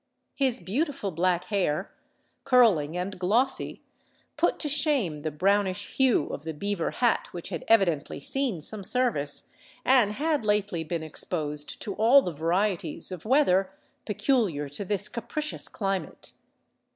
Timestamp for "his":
0.33-0.59